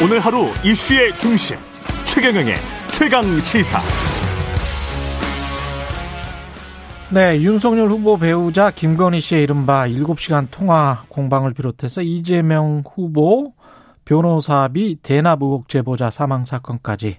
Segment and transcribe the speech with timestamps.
[0.00, 1.56] 오늘 하루 이슈의 중심
[2.04, 2.54] 최경영의
[2.92, 3.80] 최강 시사.
[7.12, 13.54] 네, 윤석열 후보 배우자 김건희 씨의 이른바 7시간 통화 공방을 비롯해서 이재명 후보
[14.04, 17.16] 변호사비 대납 의혹 제보자 사망 사건까지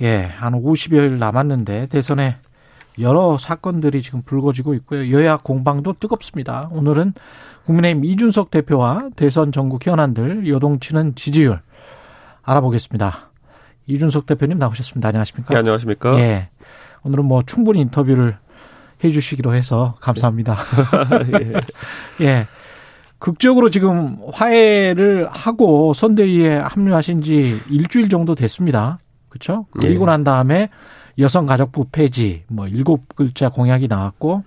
[0.00, 2.36] 예, 한 50여일 남았는데 대선에
[2.98, 5.10] 여러 사건들이 지금 불거지고 있고요.
[5.10, 6.70] 여야 공방도 뜨겁습니다.
[6.72, 7.12] 오늘은
[7.66, 11.60] 국민의힘 이준석 대표와 대선 전국 현안들 요동치는 지지율
[12.46, 13.30] 알아보겠습니다.
[13.88, 15.08] 이준석 대표님 나오셨습니다.
[15.08, 15.52] 안녕하십니까?
[15.52, 16.18] 네, 안녕하십니까?
[16.18, 16.48] 예.
[17.02, 18.36] 오늘은 뭐 충분히 인터뷰를
[19.04, 20.56] 해 주시기로 해서 감사합니다.
[22.20, 22.24] 예.
[22.24, 22.46] 예.
[23.18, 28.98] 극적으로 지금 화해를 하고 선대위에 합류하신 지 일주일 정도 됐습니다.
[29.28, 29.66] 그렇죠?
[29.80, 30.06] 그리고 예.
[30.06, 30.68] 난 다음에
[31.18, 34.44] 여성가족부 폐지 뭐 일곱 글자 공약이 나왔고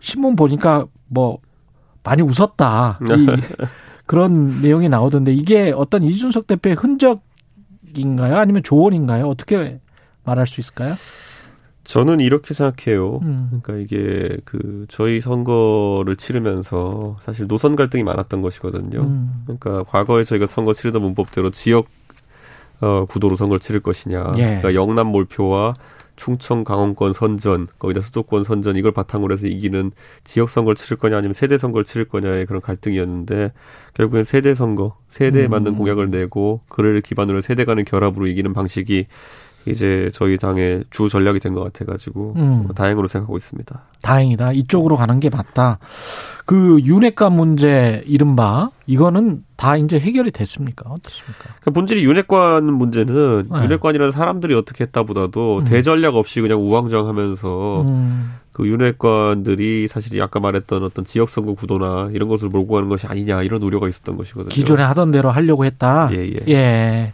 [0.00, 1.38] 신문 보니까 뭐
[2.04, 2.98] 많이 웃었다.
[3.02, 3.26] 이
[4.08, 8.38] 그런 내용이 나오던데 이게 어떤 이준석 대표의 흔적인가요?
[8.38, 9.28] 아니면 조언인가요?
[9.28, 9.80] 어떻게
[10.24, 10.94] 말할 수 있을까요?
[11.84, 13.20] 저는 이렇게 생각해요.
[13.22, 13.60] 음.
[13.62, 19.00] 그러니까 이게 그 저희 선거를 치르면서 사실 노선 갈등이 많았던 것이거든요.
[19.00, 19.42] 음.
[19.44, 21.86] 그러니까 과거에 저희가 선거 치르던 문법대로 지역
[22.80, 24.32] 어, 구도로 선거를 치를 것이냐.
[24.38, 24.42] 예.
[24.42, 25.74] 그러니까 영남 몰표와
[26.18, 29.92] 충청 강원권 선전, 거기다 수도권 선전 이걸 바탕으로 해서 이기는
[30.24, 33.52] 지역 선거를 치를 거냐 아니면 세대 선거를 치를 거냐의 그런 갈등이었는데
[33.94, 35.50] 결국엔 세대 선거, 세대에 음.
[35.50, 39.06] 맞는 공약을 내고 그를 기반으로 세대 간의 결합으로 이기는 방식이
[39.66, 42.62] 이제 저희 당의 주 전략이 된 것 같아가지고 음.
[42.64, 43.82] 뭐 다행으로 생각하고 있습니다.
[44.02, 44.52] 다행이다.
[44.52, 45.78] 이쪽으로 가는 게 맞다.
[46.46, 50.88] 그 윤핵관 문제 이른바 이거는 다 이제 해결이 됐습니까?
[50.88, 51.42] 어떻습니까?
[51.42, 53.64] 그러니까 본질이 윤핵관 문제는 네.
[53.64, 55.64] 윤핵관이라는 사람들이 어떻게 했다보다도 음.
[55.64, 58.34] 대전략 없이 그냥 우왕좌왕하면서 음.
[58.52, 63.42] 그 윤핵관들이 사실 아까 말했던 어떤 지역 선거 구도나 이런 것을 몰고 가는 것이 아니냐
[63.42, 64.48] 이런 우려가 있었던 것이거든요.
[64.48, 66.08] 기존에 하던 대로 하려고 했다.
[66.12, 66.38] 예, 예.
[66.48, 67.12] 예.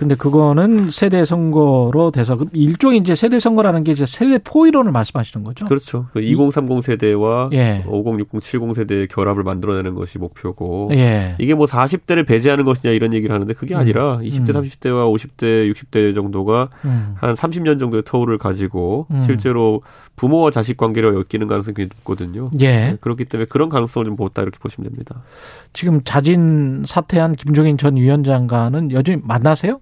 [0.00, 5.44] 근데 그거는 세대 선거로 돼서 그 일종의 이제 세대 선거라는 게 이제 세대 포이론을 말씀하시는
[5.44, 5.66] 거죠?
[5.66, 6.06] 그렇죠.
[6.14, 7.84] 그 2030 세대와 예.
[7.86, 11.34] 50, 60, 70 세대의 결합을 만들어내는 것이 목표고 예.
[11.38, 14.62] 이게 뭐 40대를 배제하는 것이냐 이런 얘기를 하는데 그게 아니라 20대, 음.
[14.62, 17.16] 30대와 50대, 60대 정도가 음.
[17.18, 19.20] 한 30년 정도의 터울을 가지고 음.
[19.26, 19.80] 실제로
[20.16, 22.50] 부모와 자식 관계를 엮이는 가능성이 굉장히 높거든요.
[22.60, 22.70] 예.
[22.70, 25.20] 네, 그렇기 때문에 그런 가능성을 좀 보았다 이렇게 보시면 됩니다.
[25.74, 29.78] 지금 자진 사퇴한 김종인 전 위원장과는 여전히 만나세요?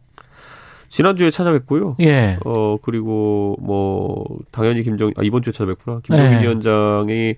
[0.89, 1.97] 지난주에 찾아뵙고요.
[2.01, 2.39] 예.
[2.45, 6.01] 어 그리고 뭐 당연히 김정 아 이번 주에 찾아뵙구나.
[6.03, 6.43] 김정인 네.
[6.43, 7.37] 위원장이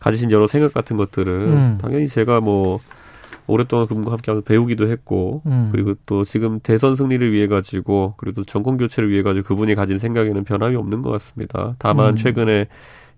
[0.00, 1.78] 가지신 여러 생각 같은 것들은 음.
[1.80, 2.80] 당연히 제가 뭐
[3.46, 5.68] 오랫동안 그분과 함께하면서 배우기도 했고 음.
[5.72, 9.98] 그리고 또 지금 대선 승리를 위해 가지고 그리고 또 정권 교체를 위해 가지고 그분이 가진
[9.98, 11.74] 생각에는 변함이 없는 것 같습니다.
[11.78, 12.16] 다만 음.
[12.16, 12.66] 최근에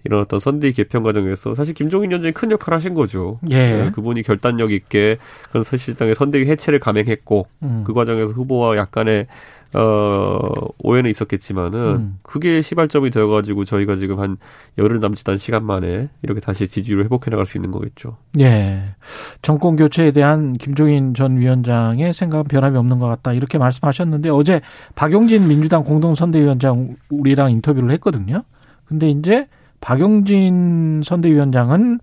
[0.04, 3.40] 이런 어떤 선대위 개편 과정에서 사실 김종인 위원장이 큰 역할을 하신 거죠.
[3.50, 3.84] 예.
[3.84, 5.16] 네, 그분이 결단력 있게
[5.48, 7.84] 그런 사실상의 선대위 해체를 감행했고 음.
[7.86, 9.26] 그 과정에서 후보와 약간의
[9.74, 10.38] 어
[10.78, 12.18] 오해는 있었겠지만은 음.
[12.22, 14.36] 그게 시발점이 되어가지고 저희가 지금 한
[14.78, 18.16] 열흘 남짓 한 시간 만에 이렇게 다시 지지율을 회복해 나갈 수 있는 거겠죠.
[18.38, 18.94] 예.
[19.42, 23.32] 정권 교체에 대한 김종인 전 위원장의 생각은 변함이 없는 것 같다.
[23.32, 24.60] 이렇게 말씀하셨는데 어제
[24.94, 28.44] 박용진 민주당 공동선대위원장 우리랑 인터뷰를 했거든요.
[28.84, 29.48] 근데 이제
[29.80, 31.98] 박용진 선대위원장은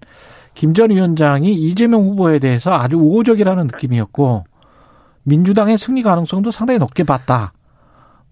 [0.54, 4.44] 김 전 위원장이 이재명 후보에 대해서 아주 우호적이라는 느낌이었고
[5.24, 7.54] 민주당의 승리 가능성도 상당히 높게 봤다.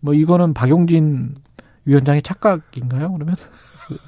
[0.01, 1.35] 뭐 이거는 박용진
[1.85, 3.13] 위원장의 착각인가요?
[3.13, 3.35] 그러면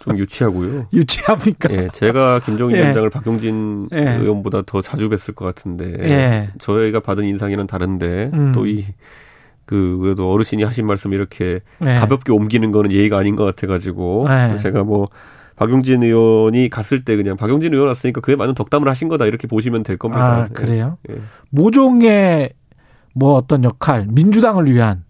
[0.01, 0.87] 좀 유치하고요.
[0.93, 1.73] 유치합니까?
[1.73, 2.81] 예, 제가 김종인 예.
[2.81, 4.17] 위원장을 박용진 예.
[4.17, 6.49] 의원보다 더 자주 뵀을 것 같은데 예.
[6.59, 8.51] 저희가 받은 인상이랑 다른데 음.
[8.51, 8.85] 또이
[9.65, 11.95] 그 그래도 어르신이 하신 말씀 이렇게 예.
[11.95, 14.57] 가볍게 옮기는 거는 예의가 아닌 것 같아가지고 네.
[14.57, 15.07] 제가 뭐
[15.55, 19.83] 박용진 의원이 갔을 때 그냥 박용진 의원 왔으니까 그에 맞는 덕담을 하신 거다 이렇게 보시면
[19.83, 20.43] 될 겁니다.
[20.43, 20.97] 아, 그래요?
[21.09, 21.15] 예.
[21.15, 21.21] 예.
[21.51, 22.49] 모종의
[23.13, 25.03] 뭐 어떤 역할, 민주당을 위한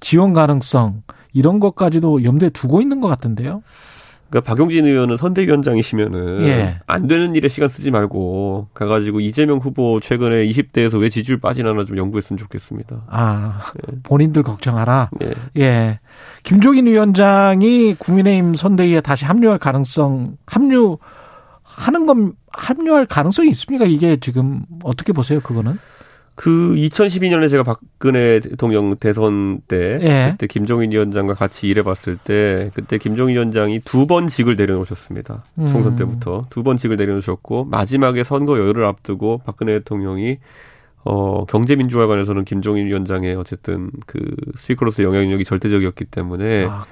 [0.00, 3.62] 지원 가능성 이런 것까지도 염두에 두고 있는 것 같은데요.
[4.34, 6.80] 그러니까 박용진 의원은 선대위원장이시면은 예.
[6.86, 11.96] 안 되는 일에 시간 쓰지 말고 가가지고 이재명 후보 최근에 20대에서 왜 지지율 빠지나 좀
[11.96, 13.04] 연구했으면 좋겠습니다.
[13.08, 13.96] 아, 예.
[14.02, 15.10] 본인들 걱정하라.
[15.22, 15.32] 예.
[15.58, 16.00] 예.
[16.42, 20.98] 김종인 위원장이 국민의힘 선대위에 다시 합류할 가능성, 합류
[21.62, 23.84] 하는 건 합류할 가능성이 있습니까?
[23.84, 25.78] 이게 지금 어떻게 보세요, 그거는?
[26.36, 30.28] 그 2012년에 제가 박근혜 대통령 대선 때 예.
[30.32, 35.44] 그때 김종인 위원장과 같이 일해봤을 때 그때 김종인 위원장이 두 번 직을 내려놓으셨습니다.
[35.58, 35.68] 음.
[35.68, 40.38] 총선 때부터 두 번 직을 내려놓으셨고 마지막에 선거 여유를 앞두고 박근혜 대통령이
[41.04, 44.18] 어, 경제민주화관에서는 김종인 위원장의 어쨌든 그
[44.54, 46.86] 스피커로서 영향력이 절대적이었기 때문에 아.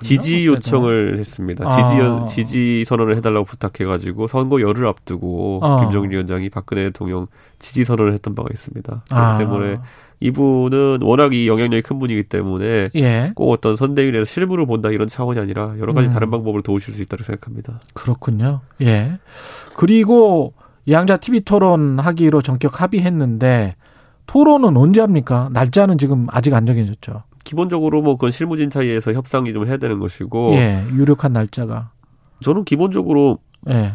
[0.00, 1.66] 지지 요청을 했습니다.
[1.68, 2.26] 아.
[2.26, 5.80] 지지 지지 선언을 해달라고 부탁해가지고 선거 열흘 앞두고 어.
[5.80, 7.26] 김종인 위원장이 박근혜 대통령
[7.58, 9.02] 지지 선언을 했던 바가 있습니다.
[9.08, 9.36] 그렇기 아.
[9.36, 9.78] 때문에
[10.20, 13.32] 이분은 워낙 이 영향력이 큰 분이기 때문에 예.
[13.34, 16.12] 꼭 어떤 선대위에서 실무를 본다 이런 차원이 아니라 여러 가지 음.
[16.12, 17.80] 다른 방법으로 도우실 수 있다고 생각합니다.
[17.94, 18.60] 그렇군요.
[18.82, 19.18] 예.
[19.76, 20.52] 그리고
[20.88, 23.76] 양자 TV 토론 하기로 전격 합의했는데
[24.26, 25.48] 토론은 언제 합니까?
[25.52, 27.24] 날짜는 지금 아직 안 정해졌죠.
[27.44, 30.84] 기본적으로 뭐 그건 실무진 사이에서 협상이 좀 해야 되는 것이고 예.
[30.92, 31.90] 유력한 날짜가.
[32.40, 33.38] 저는 기본적으로
[33.68, 33.94] 예.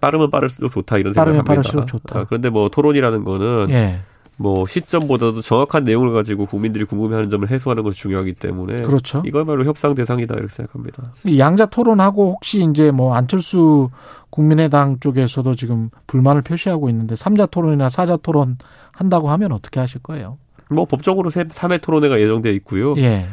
[0.00, 1.70] 빠르면 빠를수록 좋다 이런 빠르면 생각합니다.
[1.72, 2.18] 빠를수록 좋다.
[2.20, 4.00] 아, 그런데 뭐 토론이라는 거는 예.
[4.38, 9.22] 뭐 시점보다도 정확한 내용을 가지고 국민들이 궁금해하는 점을 해소하는 것이 중요하기 때문에 그렇죠.
[9.24, 11.12] 이거야말로 협상 대상이다 이렇게 생각합니다.
[11.24, 13.88] 이 양자 토론하고 혹시 이제 뭐 안철수
[14.30, 18.58] 국민의당 쪽에서도 지금 불만을 표시하고 있는데 삼자 토론이나 사자 토론
[18.92, 20.38] 한다고 하면 어떻게 하실 거예요?
[20.68, 22.96] 뭐 법적으로 3회 토론회가 예정돼 있고요.
[22.98, 23.26] 예.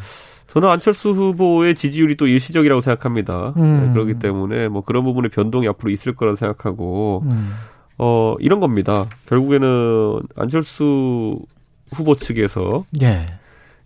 [0.47, 3.53] 저는 안철수 후보의 지지율이 또 일시적이라고 생각합니다.
[3.57, 3.88] 음.
[3.88, 7.53] 네, 그렇기 때문에 뭐 그런 부분의 변동이 앞으로 있을 거라 생각하고 음.
[7.98, 9.07] 어 이런 겁니다.
[9.28, 11.40] 결국에는 안철수
[11.94, 13.25] 후보 측에서 예.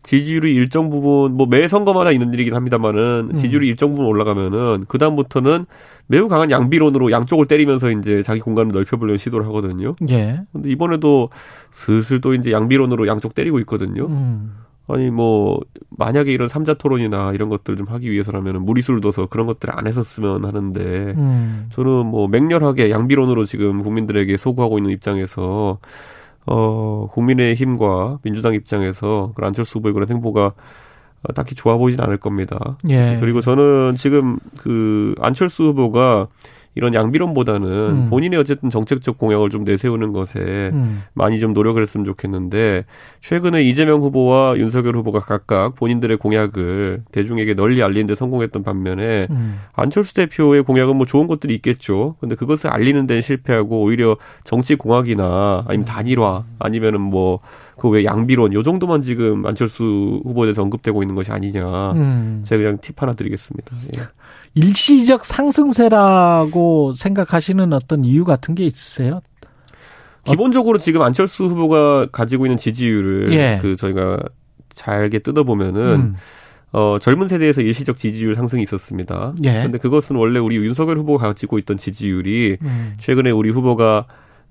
[0.04, 3.36] 지지율이 일정 부분 뭐 매 선거마다 있는 일이긴 합니다만은 음.
[3.36, 5.66] 지지율이 일정 부분 올라가면은 그 다음부터는
[6.08, 9.96] 매우 강한 양비론으로 양쪽을 때리면서 이제 자기 공간을 넓혀보려는 시도를 하거든요.
[10.10, 10.40] 예.
[10.54, 11.30] 근데 이번에도
[11.72, 14.06] 슬슬 또 이제 양비론으로 양쪽 때리고 있거든요.
[14.06, 14.54] 음.
[14.88, 19.70] 아니 뭐 만약에 이런 삼자 토론이나 이런 것들 좀 하기 위해서라면은 무리수를 둬서 그런 것들
[19.78, 20.82] 안 했었으면 하는데
[21.18, 21.68] 음.
[21.72, 25.80] 저는 뭐 맹렬하게 양비론으로 지금 국민들에게 소구하고 있는 입장에서
[26.46, 30.54] 어 국민의 힘과 민주당 입장에서 그런 안철수 후보의 그런 행보가
[31.24, 32.78] 어, 딱히 좋아 보이진 않을 겁니다.
[32.90, 33.18] 예.
[33.20, 36.28] 그리고 저는 지금 그 안철수 후보가
[36.78, 38.08] 이런 양비론보다는 음.
[38.10, 41.04] 본인의 어쨌든 정책적 공약을 좀 내세우는 것에 음.
[41.14, 42.86] 많이 좀 노력을 했으면 좋겠는데
[43.20, 49.60] 최근에 이재명 후보와 윤석열 후보가 각각 본인들의 공약을 대중에게 널리 알리는 데 성공했던 반면에 음.
[49.74, 52.16] 안철수 대표의 공약은 뭐 좋은 것들이 있겠죠.
[52.20, 57.40] 근데 그것을 알리는 데는 실패하고 오히려 정치 공학이나 아니면 단일화 아니면은 뭐
[57.80, 61.92] 그외 양비론 요 정도만 지금 안철수 후보에 대해서 언급되고 있는 것이 아니냐.
[61.92, 62.44] 음.
[62.46, 63.76] 제가 그냥 팁 하나 드리겠습니다.
[63.98, 64.02] 예.
[64.56, 69.22] 일시적 상승세라고 생각하시는 어떤 이유 같은 게 있으세요?
[70.24, 73.60] 기본적으로 지금 안철수 후보가 가지고 있는 지지율을 예.
[73.62, 74.20] 그 저희가
[74.70, 76.16] 잘게 뜯어보면은 음.
[76.74, 79.34] 어, 젊은 세대에서 일시적 지지율 상승이 있었습니다.
[79.44, 79.64] 예.
[79.64, 82.96] 근데 그것은 원래 우리 윤석열 후보가 가지고 있던 지지율이 음.
[83.00, 84.06] 최근에 우리 후보가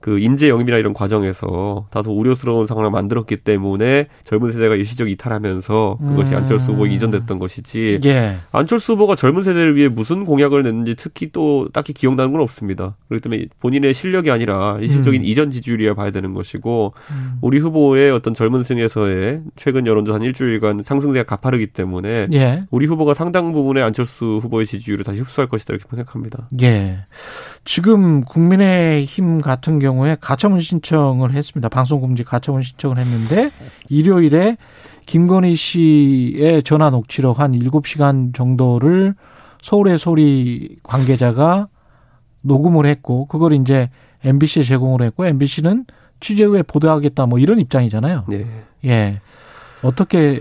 [0.07, 6.33] 그 인재 영입이나 이런 과정에서 다소 우려스러운 상황을 만들었기 때문에 젊은 세대가 일시적 이탈하면서 그것이
[6.33, 6.37] 음.
[6.37, 8.37] 안철수 후보에 이전됐던 것이지 예.
[8.53, 12.97] 안철수 후보가 젊은 세대를 위해 무슨 공약을 냈는지 특히 또 딱히 기억나는 건 없습니다.
[13.09, 15.27] 그렇기 때문에 본인의 실력이 아니라 일시적인 음.
[15.27, 17.39] 이전 지지율이야 봐야 되는 것이고 음.
[17.41, 22.63] 우리 후보의 어떤 젊은 층에서의 최근 여론조사 한 일주일간 상승세가 가파르기 때문에 예.
[22.71, 26.49] 우리 후보가 상당 부분의 안철수 후보의 지지율을 다시 흡수할 것이다 이렇게 생각합니다.
[26.63, 27.01] 예.
[27.67, 31.69] 지금 국민의힘 같은 경우에 가처분 신청을 했습니다.
[31.69, 33.51] 방송금지 가처분 신청을 했는데
[33.89, 34.57] 일요일에
[35.05, 39.17] 김건희 씨의 전화 녹취록 한 7시간 정도를
[39.63, 41.67] 서울의 소리 관계자가
[42.43, 43.91] 녹음을 했고 그걸 이제
[44.25, 45.87] MBC에 제공을 했고 MBC는
[46.21, 48.25] 취재 후에 보도하겠다 뭐 이런 입장이잖아요.
[48.29, 48.47] 네.
[48.85, 49.21] 예.
[49.83, 50.41] 어떻게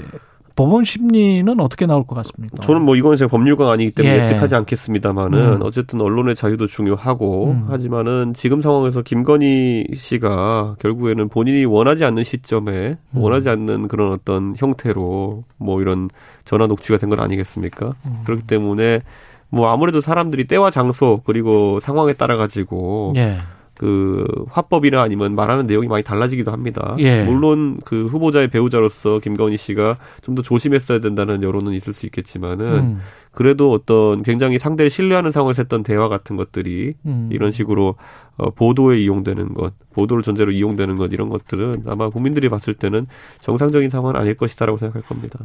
[0.55, 2.57] 법원 심리는 어떻게 나올 것 같습니까?
[2.61, 4.21] 저는 뭐 이건 제가 법률가가 아니기 때문에 예.
[4.21, 5.59] 예측하지 않겠습니다만은 음.
[5.63, 7.65] 어쨌든 언론의 자유도 중요하고 음.
[7.67, 13.21] 하지만은 지금 상황에서 김건희 씨가 결국에는 본인이 원하지 않는 시점에 음.
[13.21, 16.09] 원하지 않는 그런 어떤 형태로 뭐 이런
[16.45, 17.93] 전화 녹취가 된 건 아니겠습니까?
[18.05, 18.21] 음.
[18.25, 19.01] 그렇기 때문에
[19.49, 23.37] 뭐 아무래도 사람들이 때와 장소 그리고 상황에 따라 가지고 예.
[23.77, 26.95] 그 화법이나 아니면 말하는 내용이 많이 달라지기도 합니다.
[26.99, 27.23] 예.
[27.23, 32.99] 물론 그 후보자의 배우자로서 김건희 씨가 좀 더 조심했어야 된다는 여론은 있을 수 있겠지만은 음.
[33.31, 37.29] 그래도 어떤 굉장히 상대를 신뢰하는 상황에서 했던 대화 같은 것들이 음.
[37.31, 37.95] 이런 식으로
[38.37, 43.07] 어, 보도에 이용되는 것, 보도를 전제로 이용되는 것 이런 것들은 아마 국민들이 봤을 때는
[43.39, 45.39] 정상적인 상황은 아닐 것이다라고 생각할 겁니다.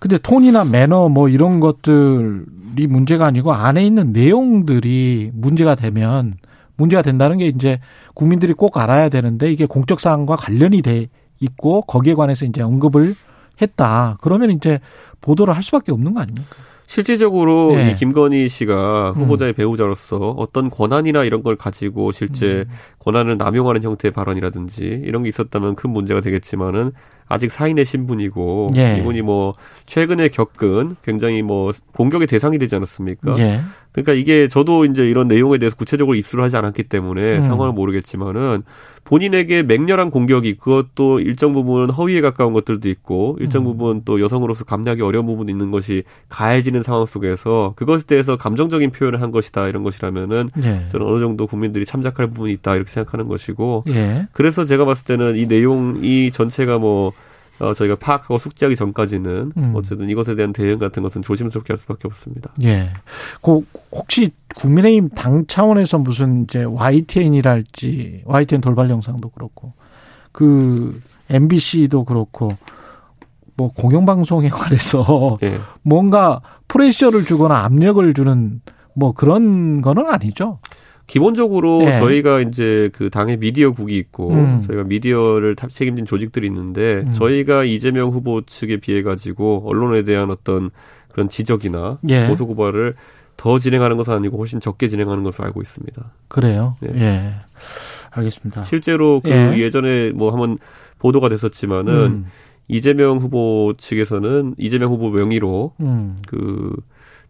[0.00, 6.34] 근데 톤이나 매너 뭐 이런 것들이 문제가 아니고 안에 있는 내용들이 문제가 되면
[6.78, 7.78] 문제가 된다는 게 이제
[8.14, 11.08] 국민들이 꼭 알아야 되는데 이게 공적 사항과 관련이 돼
[11.40, 13.14] 있고 거기에 관해서 이제 언급을
[13.60, 14.16] 했다.
[14.22, 14.78] 그러면 이제
[15.20, 16.56] 보도를 할 수밖에 없는 거 아닙니까?
[16.86, 17.90] 실질적으로 예.
[17.90, 19.22] 이 김건희 씨가 음.
[19.22, 22.74] 후보자의 배우자로서 어떤 권한이나 이런 걸 가지고 실제 음.
[23.00, 26.92] 권한을 남용하는 형태의 발언이라든지 이런 게 있었다면 큰 문제가 되겠지만은
[27.28, 28.96] 아직 사인의 신분이고 예.
[28.98, 29.52] 이분이 뭐
[29.84, 33.38] 최근에 겪은 굉장히 뭐 공격의 대상이 되지 않았습니까?
[33.38, 33.60] 예.
[34.02, 37.42] 그러니까 이게 저도 이제 이런 내용에 대해서 구체적으로 입수를 하지 않았기 때문에 음.
[37.42, 38.62] 상황을 모르겠지만은
[39.04, 43.64] 본인에게 맹렬한 공격이 그것도 일정 부분 허위에 가까운 것들도 있고 일정 음.
[43.64, 49.22] 부분 또 여성으로서 감내하기 어려운 부분이 있는 것이 가해지는 상황 속에서 그것에 대해서 감정적인 표현을
[49.22, 50.88] 한 것이다 이런 것이라면은 예.
[50.88, 54.28] 저는 어느 정도 국민들이 참작할 부분이 있다 이렇게 생각하는 것이고 예.
[54.32, 57.12] 그래서 제가 봤을 때는 이 내용 이 전체가 뭐
[57.60, 59.72] 어, 저희가 파악하고 숙지하기 전까지는 음.
[59.74, 62.50] 어쨌든 이것에 대한 대응 같은 것은 조심스럽게 할 수밖에 없습니다.
[62.62, 62.90] 예.
[63.42, 69.72] 그 혹시 국민의힘 당 차원에서 무슨 이제 YTN이랄지 YTN 돌발 영상도 그렇고
[70.32, 71.00] 그
[71.30, 72.50] MBC도 그렇고
[73.56, 75.58] 뭐 공영방송에 관해서 예.
[75.82, 78.60] 뭔가 pressure를 주거나 압력을 주는
[78.94, 80.58] 뭐 그런 거는 아니죠.
[81.08, 81.96] 기본적으로 예.
[81.96, 84.60] 저희가 이제 그 당의 미디어국이 있고 음.
[84.64, 87.10] 저희가 미디어를 탑- 책임진 조직들이 있는데 음.
[87.12, 90.70] 저희가 이재명 후보 측에 비해 가지고 언론에 대한 어떤
[91.10, 92.26] 그런 지적이나 예.
[92.28, 92.94] 고소 고발을
[93.38, 96.12] 더 진행하는 것은 아니고 훨씬 적게 진행하는 것으로 알고 있습니다.
[96.28, 96.76] 그래요.
[96.84, 97.00] 예.
[97.00, 97.20] 예.
[98.10, 98.64] 알겠습니다.
[98.64, 99.54] 실제로 그 예.
[99.56, 99.70] 예.
[99.70, 100.58] 전에뭐 한번
[100.98, 102.26] 보도가 됐었지만은 음.
[102.68, 106.18] 이재명 후보 측에서는 이재명 후보 명의로 음.
[106.26, 106.74] 그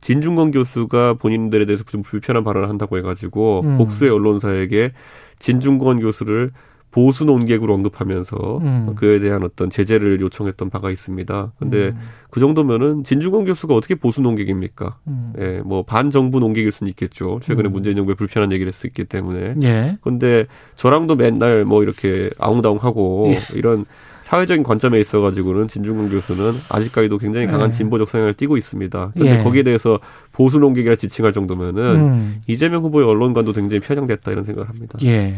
[0.01, 3.79] 진중권 교수가 본인들에 대해서 좀 불편한 발언을 한다고 해가지고 음.
[3.79, 4.93] 복수의 언론사에게
[5.39, 6.53] 진중권 교수를
[6.91, 8.95] 보수 논객으로 언급하면서 음.
[8.97, 11.53] 그에 대한 어떤 제재를 요청했던 바가 있습니다.
[11.59, 11.99] 근데 음.
[12.31, 14.97] 그 정도면은 진중권 교수가 어떻게 보수 논객입니까?
[15.07, 15.33] 음.
[15.39, 17.41] 예, 뭐 반정부 논객일 수는 있겠죠.
[17.43, 17.73] 최근에 음.
[17.73, 19.57] 문재인 정부에 불편한 얘기를 했었기 때문에.
[19.63, 19.99] 예.
[20.01, 23.41] 근데 저랑도 맨날 뭐 이렇게 아웅다웅하고 예.
[23.55, 23.85] 이런
[24.29, 27.73] 사회적인 관점에 있어 가지고는 진중권 교수는 아직까지도 굉장히 강한 예.
[27.73, 29.13] 진보적 성향을 띠고 있습니다.
[29.15, 29.43] 근데 예.
[29.43, 29.99] 거기에 대해서
[30.33, 32.43] 보수 농객이라 지칭할 정도면은 음.
[32.47, 34.99] 이재명 후보의 언론관도 굉장히 편향됐다 이런 생각을 합니다.
[35.03, 35.35] 예.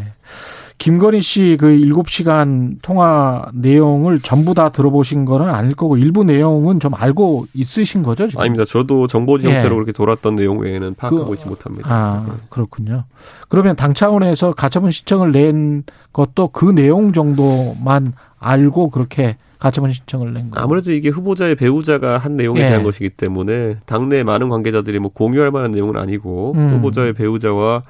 [0.81, 7.45] 김건희 씨그 7시간 통화 내용을 전부 다 들어보신 거는 아닐 거고 일부 내용은 좀 알고
[7.53, 8.41] 있으신 거죠, 지금?
[8.41, 8.65] 아닙니다.
[8.65, 9.57] 저도 정보지 예.
[9.57, 11.87] 형태로 그렇게 돌았던 내용 외에는 파악하고 그- 있지 못합니다.
[11.95, 12.33] 아, 네.
[12.49, 13.05] 그렇군요.
[13.51, 15.83] 그러면 당 차원에서 가처분 신청을 낸
[16.15, 20.65] 것도 그 내용 정도만 알고 그렇게 가처분 신청을 낸 거예요.
[20.65, 22.69] 아무래도 이게 후보자의 배우자가 한 내용에 예.
[22.71, 26.71] 대한 것이기 때문에 당내 많은 관계자들이 뭐 공유할 만한 내용은 아니고 음.
[26.77, 27.83] 후보자의 배우자와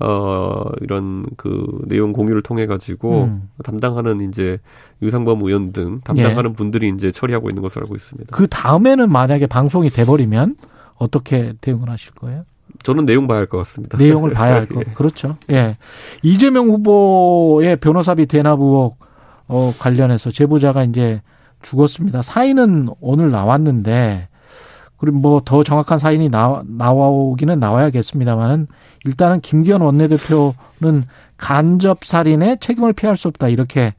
[0.00, 3.48] 어 이런 그 내용 공유를 통해 가지고 음.
[3.64, 4.58] 담당하는 이제
[5.02, 8.30] 유상범 의원 등 담당하는 분들이 이제 처리하고 있는 것으로 알고 있습니다.
[8.36, 10.56] 그 다음에는 만약에 방송이 돼버리면
[10.96, 12.44] 어떻게 대응을 하실 거예요?
[12.84, 13.98] 저는 내용 봐야 할 것 같습니다.
[13.98, 14.80] 내용을 봐야 할 거.
[14.80, 14.92] 예.
[14.94, 15.36] 그렇죠.
[15.50, 15.76] 예.
[16.22, 18.98] 이재명 후보의 변호사비 대납 의혹
[19.48, 21.22] 어, 관련해서 제보자가 이제
[21.62, 22.22] 죽었습니다.
[22.22, 24.28] 사인은 오늘 나왔는데
[24.98, 28.66] 그리고 뭐 더 정확한 사인이 나와, 나오기는 나와야겠습니다만은
[29.04, 31.04] 일단은 김기현 원내대표는
[31.36, 33.94] 간접 살인에 책임을 피할 수 없다 이렇게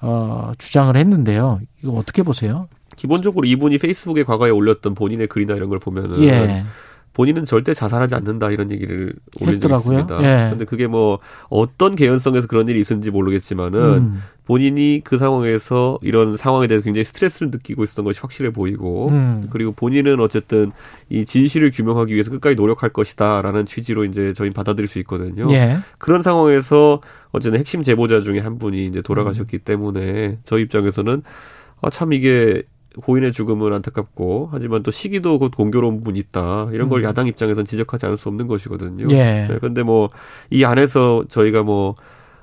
[0.00, 1.60] 어, 주장을 했는데요.
[1.82, 2.68] 이거 어떻게 보세요?
[2.96, 6.64] 기본적으로 이분이 페이스북에 과거에 올렸던 본인의 글이나 이런 걸 보면은 예.
[7.12, 9.74] 본인은 절대 자살하지 않는다 이런 얘기를 올린 적이.
[9.74, 10.22] 있습니다.
[10.22, 10.50] 예.
[10.50, 16.66] 근데 그게 뭐 어떤 개연성에서 그런 일이 있었는지 모르겠지만은 음, 본인이 그 상황에서 이런 상황에
[16.66, 19.48] 대해서 굉장히 스트레스를 느끼고 있었던 것이 확실해 보이고 음.
[19.50, 20.70] 그리고 본인은 어쨌든
[21.08, 25.42] 이 진실을 규명하기 위해서 끝까지 노력할 것이다라는 취지로 이제 저희 받아들일 수 있거든요.
[25.50, 25.78] 예.
[25.98, 27.00] 그런 상황에서
[27.32, 31.22] 어쨌든 핵심 제보자 중에 한 분이 이제 돌아가셨기 때문에 저희 입장에서는
[31.82, 32.62] 아, 참 이게
[33.02, 37.04] 고인의 죽음은 안타깝고 하지만 또 시기도 곧 공교로운 부분이 있다 이런 걸 음.
[37.04, 39.06] 야당 입장에선 지적하지 않을 수 없는 것이거든요.
[39.10, 39.46] 예.
[39.48, 40.08] 네, 근데 뭐
[40.50, 41.94] 이 안에서 저희가 뭐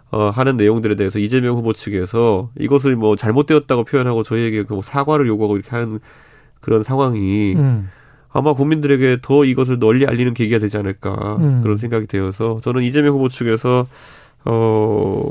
[0.09, 5.27] 어, 하는 내용들에 대해서 이재명 후보 측에서 이것을 뭐 잘못되었다고 표현하고 저희에게 그 뭐 사과를
[5.27, 5.99] 요구하고 이렇게 하는
[6.61, 7.89] 그런 상황이 음.
[8.29, 11.61] 아마 국민들에게 더 이것을 널리 알리는 계기가 되지 않을까 음.
[11.61, 13.85] 그런 생각이 되어서 저는 이재명 후보 측에서
[14.45, 15.23] 어.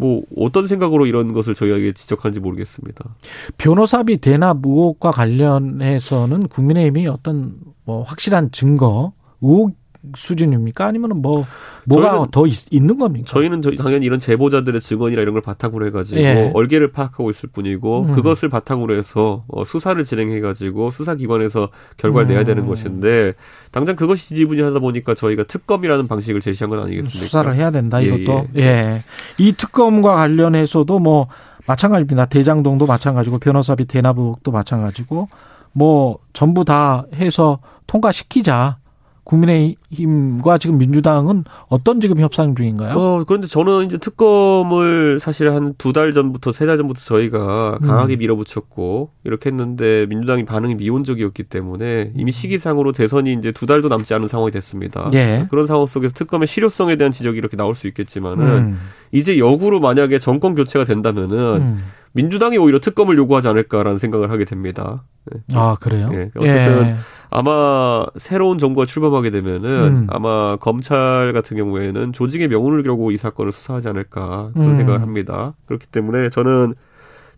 [0.00, 3.04] 뭐 어떤 생각으로 이런 것을 저희에게 지적하는지 모르겠습니다.
[3.58, 9.79] 변호사비 대납 의혹과 관련해서는 국민의힘이 어떤 뭐 확실한 증거 의혹
[10.16, 10.86] 수준입니까?
[10.86, 11.46] 아니면 뭐
[11.84, 13.26] 뭐가 더 있, 는 겁니까?
[13.28, 16.50] 저희는 저- 당연히 이런 제보자들의 증언이나 이런 걸 바탕으로 해가지고 예.
[16.54, 18.14] 얼개를 파악하고 있을 뿐이고 음.
[18.14, 22.68] 그것을 바탕으로 해서 어, 수사를 진행해가지고 수사기관에서 결과를 내야 되는 음.
[22.68, 23.34] 것인데
[23.70, 27.18] 당장 그것이 지지분이하다 보니까 저희가 특검이라는 방식을 제시한 건 아니겠습니까?
[27.18, 29.02] 수사를 해야 된다 예, 이것도 예.
[29.38, 31.28] 이 특검과 관련해서도 뭐
[31.66, 32.26] 마찬가지입니다.
[32.26, 35.28] 대장동도 마찬가지고 변호사비 대납 의혹도 마찬가지고
[35.72, 38.78] 뭐 전부 다 해서 통과시키자.
[39.30, 42.96] 국민의힘과 지금 민주당은 어떤 지금 협상 중인가요?
[42.98, 47.86] 어, 그런데 저는 이제 특검을 사실 한 두 달 전부터 세 달 전부터 저희가 음.
[47.86, 54.12] 강하게 밀어붙였고 이렇게 했는데 민주당이 반응이 미온적이었기 때문에 이미 시기상으로 대선이 이제 두 달도 남지
[54.14, 55.06] 않은 상황이 됐습니다.
[55.06, 55.14] 음.
[55.14, 55.46] 예.
[55.50, 58.78] 그런 상황 속에서 특검의 실효성에 대한 지적이 이렇게 나올 수 있겠지만은 음.
[59.12, 61.78] 이제 역으로 만약에 정권 교체가 된다면은 음.
[62.12, 65.04] 민주당이 오히려 특검을 요구하지 않을까라는 생각을 하게 됩니다.
[65.30, 65.40] 네.
[65.54, 66.10] 아 그래요?
[66.12, 66.30] 예.
[66.36, 66.96] 어쨌든 예.
[67.30, 70.06] 아마 새로운 정부가 출범하게 되면은 음.
[70.10, 74.76] 아마 검찰 같은 경우에는 조직의 명운을 겨고 이 사건을 수사하지 않을까 그런 음.
[74.76, 75.54] 생각을 합니다.
[75.66, 76.74] 그렇기 때문에 저는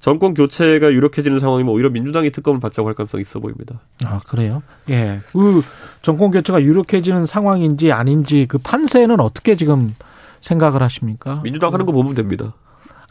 [0.00, 3.80] 정권 교체가 유력해지는 상황이면 오히려 민주당이 특검을 받자고 할 가능성이 있어 보입니다.
[4.04, 4.62] 아 그래요?
[4.90, 5.20] 예.
[5.30, 5.62] 그
[6.00, 9.94] 정권 교체가 유력해지는 상황인지 아닌지 그 판세는 어떻게 지금
[10.40, 11.40] 생각을 하십니까?
[11.44, 12.54] 민주당 하는 거 보면 됩니다.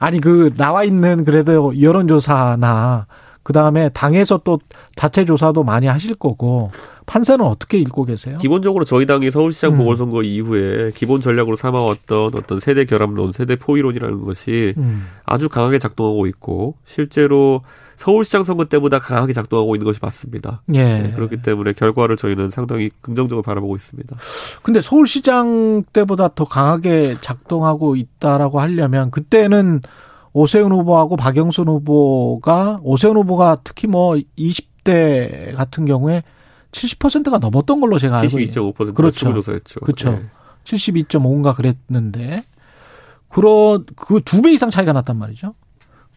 [0.01, 3.05] 아니 그 나와 있는 그래도 여론조사나
[3.43, 4.59] 그 다음에 당에서 또
[4.95, 6.71] 자체 조사도 많이 하실 거고
[7.05, 8.37] 판세는 어떻게 읽고 계세요?
[8.39, 9.77] 기본적으로 저희 당이 서울시장 음.
[9.77, 15.07] 보궐선거 이후에 기본 전략으로 삼아왔던 어떤 세대 결합론, 세대 포위론이라는 것이 음.
[15.23, 17.61] 아주 강하게 작동하고 있고 실제로
[18.01, 20.63] 서울시장 선거 때보다 강하게 작동하고 있는 것이 맞습니다.
[20.73, 20.83] 예.
[20.83, 24.17] 네, 그렇기 때문에 결과를 저희는 상당히 긍정적으로 바라보고 있습니다.
[24.63, 29.81] 근데 서울시장 때보다 더 강하게 작동하고 있다라고 하려면 그때는
[30.33, 36.23] 오세훈 후보하고 박영선 후보가 오세훈 후보가 특히 뭐 20대 같은 경우에
[36.71, 38.73] 70%가 넘었던 걸로 제가 알고 있어요.
[38.73, 39.31] 72.5% 그렇죠.
[39.31, 39.79] 조사했죠.
[39.81, 40.11] 그렇죠.
[40.13, 40.23] 네.
[40.63, 42.45] 72.5인가 그랬는데
[43.27, 45.53] 그런 그 두 배 이상 차이가 났단 말이죠.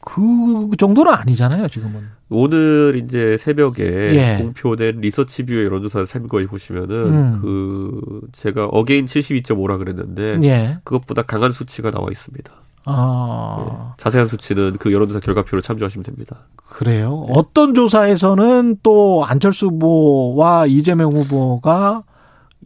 [0.04, 2.02] 그 정도는 아니잖아요, 지금은.
[2.28, 4.38] 오늘 이제 새벽에 예.
[4.42, 7.38] 공표된 리서치뷰의 여론조사를 참고해 보시면은 음.
[7.40, 10.78] 그 제가 again 72.5라 그랬는데 예.
[10.84, 12.52] 그것보다 강한 수치가 나와 있습니다.
[12.86, 13.54] 아.
[13.58, 13.94] 네.
[13.96, 16.40] 자세한 수치는 그 여론조사 결과표를 참조하시면 됩니다.
[16.56, 17.24] 그래요?
[17.28, 17.34] 네.
[17.36, 22.02] 어떤 조사에서는 또 안철수 후보와 이재명 후보가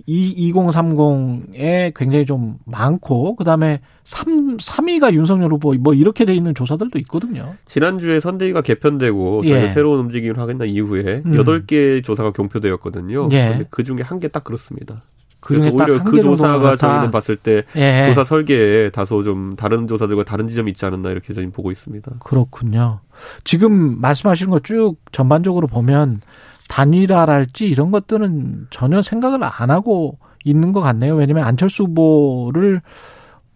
[0.06, 7.54] 2030에 굉장히 좀 많고 그다음에 3 3위가 윤석열 후보 뭐 이렇게 돼 있는 조사들도 있거든요.
[7.66, 9.68] 지난주에 선대위가 개편되고 예.
[9.68, 11.32] 새로운 움직임을 하겠다 이후에 음.
[11.32, 13.28] 8개 조사가 경표되었거든요.
[13.32, 13.48] 예.
[13.50, 15.02] 근데 그 중에 한 개 딱 그렇습니다.
[15.40, 18.06] 그래서 오히려 그 조사가 저희는 봤을 때 예.
[18.08, 22.10] 조사 설계에 다소 좀 다른 조사들과 다른 지점이 있지 않았나 이렇게 저희는 보고 있습니다.
[22.24, 23.00] 그렇군요.
[23.44, 26.20] 지금 말씀하시는 거 쭉 전반적으로 보면
[26.68, 31.16] 단일화랄지 이런 것들은 전혀 생각을 안 하고 있는 것 같네요.
[31.16, 32.80] 왜냐하면 안철수 후보를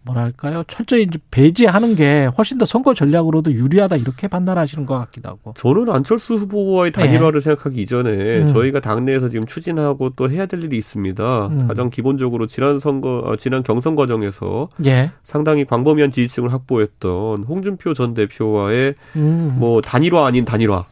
[0.05, 5.53] 뭐랄까요 철저히 배제하는 게 훨씬 더 선거 전략으로도 유리하다 이렇게 판단하시는 것 같기도 하고.
[5.55, 7.43] 저는 안철수 후보와의 단일화를 네.
[7.43, 8.47] 생각하기 이전에 음.
[8.47, 11.47] 저희가 당내에서 지금 추진하고 또 해야 될 일이 있습니다.
[11.47, 11.67] 음.
[11.67, 15.11] 가장 기본적으로 지난 선거, 어, 지난 경선 과정에서 예.
[15.23, 19.55] 상당히 광범위한 지지층을 확보했던 홍준표 전 대표와의 음.
[19.57, 20.85] 뭐 단일화 아닌 단일화.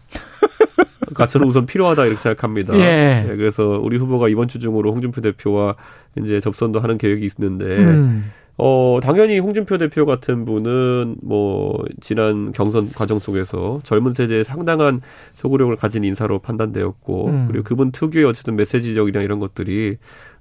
[1.13, 2.75] 가 저는 우선 필요하다 이렇게 생각합니다.
[2.75, 3.25] 예.
[3.27, 5.75] 네, 그래서 우리 후보가 이번 주 중으로 홍준표 대표와
[6.17, 8.31] 이제 접선도 하는 계획이 있는데 음.
[8.63, 15.01] 어, 당연히 홍준표 대표 같은 분은 뭐, 지난 경선 과정 속에서 젊은 세대에 상당한
[15.33, 17.47] 소구력을 가진 인사로 판단되었고, 음.
[17.49, 19.97] 그리고 그분 특유의 어쨌든 메시지적이나 이런 것들이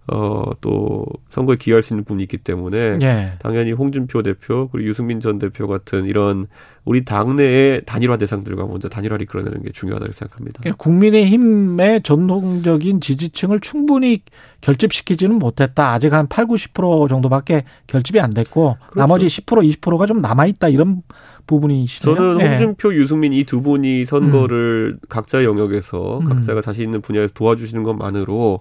[0.08, 3.32] 어, 또 선거에 기여할 수 있는 부분이 있기 때문에 예.
[3.38, 6.48] 당연히 홍준표 대표 그리고 유승민 전 대표 같은 이런
[6.84, 10.60] 우리 당내의 단일화 대상들과 먼저 단일화를 이끌어내는 게 중요하다고 생각합니다.
[10.62, 14.22] 그러니까 국민의힘의 전통적인 지지층을 충분히
[14.62, 15.92] 결집시키지는 못했다.
[15.92, 18.98] 아직 한 8, 90% 정도밖에 결집이 안 됐고 그렇죠.
[18.98, 21.02] 나머지 10% 20%가 좀 남아 있다 이런
[21.46, 22.14] 부분이시죠.
[22.14, 22.48] 저는 예.
[22.48, 22.96] 홍준표, 네.
[22.96, 25.06] 유승민 이 두 분이 선거를 음.
[25.08, 26.24] 각자의 영역에서 음.
[26.24, 28.60] 각자가 자신 있는 분야에서 도와주시는 것만으로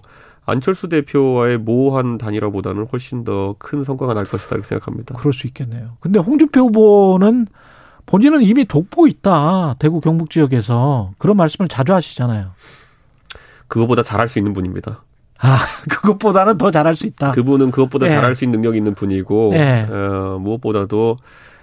[0.50, 5.14] 안철수 대표와의 모호한 단일화보다는 훨씬 더 큰 성과가 날 것이다 고 생각합니다.
[5.14, 5.96] 그럴 수 있겠네요.
[6.00, 7.46] 근데 홍준표 후보는
[8.06, 9.76] 본인은 이미 독보 있다.
[9.78, 12.50] 대구 경북 지역에서 그런 말씀을 자주 하시잖아요.
[13.68, 15.04] 그거보다 잘할 수 있는 분입니다.
[15.38, 15.58] 아,
[15.88, 17.30] 그것보다는 더 잘할 수 있다.
[17.32, 18.12] 그분은 그것보다 네.
[18.12, 19.86] 잘할 수 있는 능력이 있는 분이고 네.
[19.88, 21.16] 어, 무엇보다도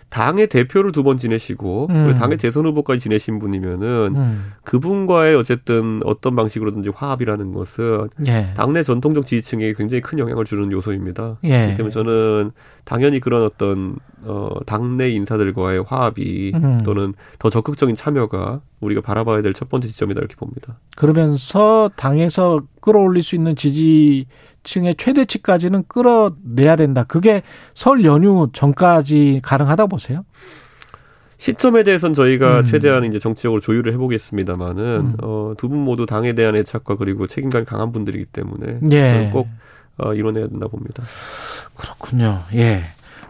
[0.10, 2.16] 당의 대표를 두 번 지내시고 음.
[2.16, 4.52] 당의 대선 후보까지 지내신 분이면은 음.
[4.64, 8.48] 그분과의 어쨌든 어떤 방식으로든지 화합이라는 것은 예.
[8.56, 11.38] 당내 전통적 지지층에 굉장히 큰 영향을 주는 요소입니다.
[11.44, 11.50] 예.
[11.50, 12.52] 그렇기 때문에 저는
[12.86, 16.82] 당연히 그런 어떤 어 당내 인사들과의 화합이 음.
[16.84, 20.78] 또는 더 적극적인 참여가 우리가 바라봐야 될 첫 번째 지점이다 이렇게 봅니다.
[20.96, 24.26] 그러면서 당에서 끌어올릴 수 있는 지지
[24.64, 27.04] 층의 최대치까지는 끌어내야 된다.
[27.04, 27.42] 그게
[27.74, 30.24] 설 연휴 전까지 가능하다 보세요?
[31.38, 32.66] 시점에 대해서는 저희가 음.
[32.66, 35.18] 최대한 이제 정치적으로 조율을 해보겠습니다만은 음.
[35.22, 39.30] 어, 두 분 모두 당에 대한 애착과 그리고 책임감이 강한 분들이기 때문에 예.
[39.32, 39.48] 꼭
[39.98, 41.04] 어, 이뤄내야 된다 봅니다.
[41.76, 42.42] 그렇군요.
[42.56, 42.82] 예.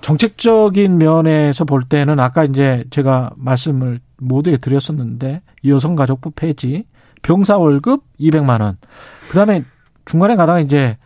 [0.01, 6.85] 정책적인 면에서 볼 때는 아까 이제 제가 말씀을 모두에 드렸었는데 여성가족부 폐지,
[7.23, 8.77] 병사 월급 200만 원.
[9.29, 9.65] 그다음에
[10.05, 10.97] 중간에 가다가 이제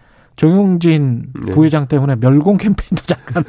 [0.42, 1.52] 정용진 네.
[1.52, 3.44] 부회장 때문에 멸공 캠페인도 잠깐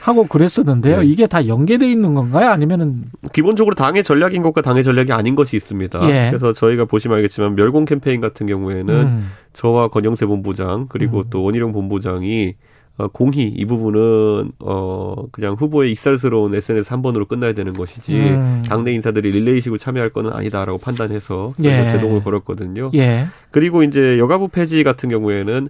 [0.00, 1.00] 하고 그랬었는데요.
[1.00, 1.06] 네.
[1.06, 2.48] 이게 다 연계돼 있는 건가요?
[2.48, 6.08] 아니면은 기본적으로 당의 전략인 것과 당의 전략이 아닌 것이 있습니다.
[6.08, 6.30] 예.
[6.30, 9.30] 그래서 저희가 보시면 알겠지만 멸공 캠페인 같은 경우에는 음.
[9.52, 11.24] 저와 권영세 본부장 그리고 음.
[11.28, 12.54] 또 원희룡 본부장이
[12.96, 18.64] 어, 공히 이 부분은 어 그냥 후보의 익살스러운 SNS 한 번으로 끝나야 되는 것이지 음.
[18.66, 21.90] 당내 인사들이 릴레이식으로 참여할 거는 아니다라고 판단해서 예.
[21.92, 22.92] 제동을 걸었거든요.
[22.94, 23.26] 예.
[23.50, 25.68] 그리고 이제 여가부 폐지 같은 경우에는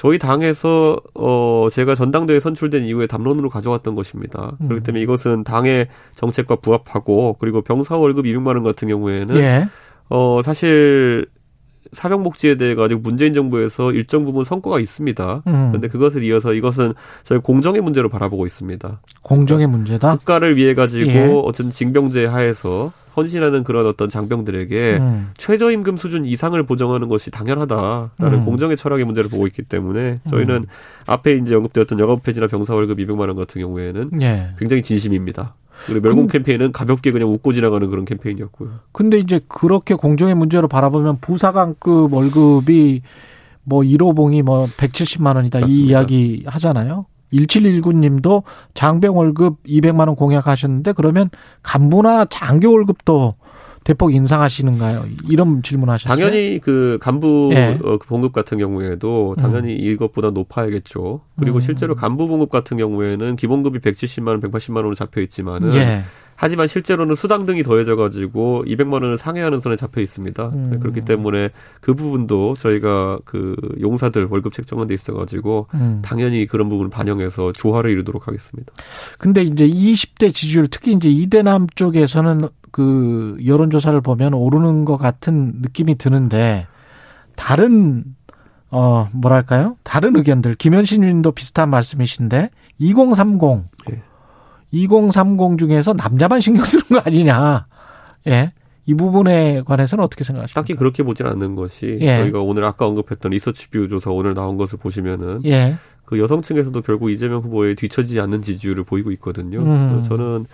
[0.00, 4.56] 저희 당에서 어 제가 전당대회 선출된 이후에 담론으로 가져왔던 것입니다.
[4.62, 4.68] 음.
[4.68, 9.68] 그렇기 때문에 이것은 당의 정책과 부합하고 그리고 병사 월급 200만 원 같은 경우에는 예.
[10.08, 11.26] 어 사실
[11.92, 15.42] 사병 복지에 대해 가지고 문재인 정부에서 일정 부분 성과가 있습니다.
[15.46, 15.68] 음.
[15.68, 19.02] 그런데 그것을 이어서 이것은 저희 공정의 문제로 바라보고 있습니다.
[19.20, 20.16] 공정의 문제다.
[20.16, 21.30] 국가를 위해 가지고 예.
[21.44, 25.30] 어쨌든 징병제 하에서 헌신하는 그런 어떤 장병들에게 음.
[25.36, 28.44] 최저임금 수준 이상을 보정하는 것이 당연하다라는 음.
[28.44, 30.66] 공정의 철학의 문제를 보고 있기 때문에 저희는 음.
[31.06, 34.50] 앞에 이제 언급되었던 영업 폐지나 병사 월급 200만 원 같은 경우에는 예.
[34.58, 35.54] 굉장히 진심입니다.
[35.86, 38.70] 그리고 멸공 캠페인은 가볍게 그냥 웃고 지나가는 그런 캠페인이었고요.
[38.92, 43.02] 근데 이제 그렇게 공정의 문제로 바라보면 부사관급 월급이
[43.64, 45.82] 뭐 1호봉이 뭐 170만 원이다 맞습니다.
[45.82, 47.06] 이 이야기 하잖아요.
[47.32, 48.42] 1719님도
[48.74, 51.30] 장병 월급 200만 원 공약하셨는데 그러면
[51.62, 53.34] 간부나 장교 월급도
[53.84, 55.06] 대폭 인상하시는가요?
[55.28, 56.14] 이런 질문하셨어요.
[56.14, 57.78] 당연히 그 간부 예.
[57.82, 59.78] 어, 그 봉급 같은 경우에도 당연히 음.
[59.78, 61.22] 이것보다 높아야겠죠.
[61.38, 61.60] 그리고 음.
[61.60, 66.04] 실제로 간부 봉급 같은 경우에는 기본급이 170만 원, 180만 원으로 잡혀 있지만은 예.
[66.40, 70.48] 하지만 실제로는 수당 등이 더해져 가지고 200만 원을 상회하는 선에 잡혀 있습니다.
[70.48, 70.80] 음.
[70.80, 71.50] 그렇기 때문에
[71.82, 76.00] 그 부분도 저희가 그 용사들 월급 책정한 데 있어 가지고 음.
[76.02, 78.72] 당연히 그런 부분을 반영해서 조화를 이루도록 하겠습니다.
[79.18, 85.96] 근데 이제 20대 지지율 특히 이제 이대남 쪽에서는 그 여론조사를 보면 오르는 것 같은 느낌이
[85.96, 86.66] 드는데
[87.36, 88.04] 다른
[88.70, 89.76] 어 뭐랄까요?
[89.82, 93.40] 다른 의견들 김현신 님도 비슷한 말씀이신데 2030
[93.88, 94.02] 네.
[94.70, 97.66] 2030 중에서 남자만 신경 쓰는 거 아니냐.
[98.28, 98.52] 예.
[98.86, 100.60] 이 부분에 관해서는 어떻게 생각하십니까?
[100.60, 102.18] 딱히 그렇게 보진 않는 것이 예.
[102.18, 105.76] 저희가 오늘 아까 언급했던 리서치뷰 조사 오늘 나온 것을 보시면은 예.
[106.04, 109.60] 그 여성층에서도 결국 이재명 후보에 뒤처지지 않는 지지율을 보이고 있거든요.
[109.60, 110.02] 음.
[110.02, 110.46] 저는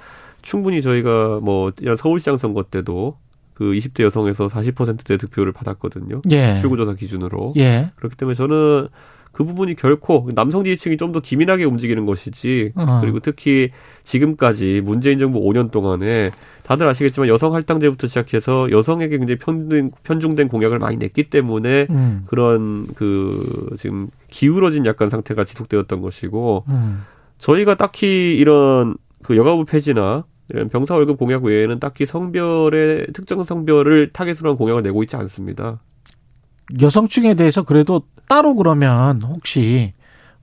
[0.42, 3.16] 충분히 저희가 뭐 이런 서울시장 선거 때도
[3.54, 6.22] 그 20대 여성에서 40%대 득표를 받았거든요.
[6.30, 6.58] 예.
[6.60, 7.54] 출구조사 기준으로.
[7.56, 7.90] 예.
[7.96, 8.88] 그렇기 때문에 저는
[9.32, 12.98] 그 부분이 결코 남성 지지층이 좀 더 기민하게 움직이는 것이지 어.
[13.02, 13.70] 그리고 특히
[14.02, 16.30] 지금까지 문재인 정부 5년 동안에
[16.64, 22.24] 다들 아시겠지만 여성 할당제부터 시작해서 여성에게 굉장히 편중, 편중된 공약을 많이 냈기 때문에 음.
[22.26, 27.02] 그런 그 지금 기울어진 약간 상태가 지속되었던 것이고 음.
[27.38, 34.12] 저희가 딱히 이런 그 여가부 폐지나 이런 병사 월급 공약 외에는 딱히 성별의 특정 성별을
[34.12, 35.80] 타겟으로 한 공약을 내고 있지 않습니다.
[36.80, 39.94] 여성층에 대해서 그래도 따로 그러면 혹시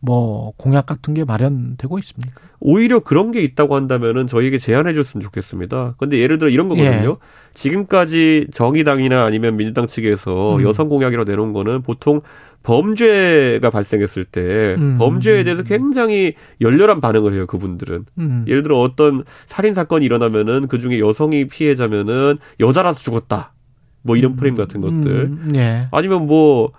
[0.06, 2.42] 뭐 공약 같은 게 마련되고 있습니까?
[2.60, 5.96] 오히려 그런 게 있다고 한다면은 저희에게 제안해 줬으면 좋겠습니다.
[5.98, 7.10] 근데 예를 들어 이런 거거든요.
[7.10, 7.54] 예.
[7.54, 10.64] 지금까지 정의당이나 아니면 민주당 측에서 음.
[10.64, 12.20] 여성 공약이라고 내놓은 거는 보통
[12.64, 14.98] 범죄가 발생했을 때 음.
[14.98, 18.46] 범죄에 대해서 굉장히 열렬한 반응을 해요 그분들은 음.
[18.48, 23.54] 예를 들어 어떤 살인 사건이 일어나면은 그 중에 여성이 피해자면은 여자라서 죽었다
[24.02, 24.36] 뭐 이런 음.
[24.38, 25.50] 프레임 같은 것들 음.
[25.56, 25.88] 예.
[25.92, 26.72] 아니면 뭐